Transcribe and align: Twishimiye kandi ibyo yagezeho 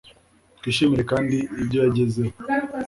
Twishimiye 0.57 1.03
kandi 1.11 1.37
ibyo 1.61 1.77
yagezeho 1.85 2.33